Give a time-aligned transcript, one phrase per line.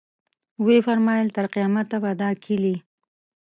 [0.65, 2.75] ویې فرمایل تر قیامته به دا کیلي.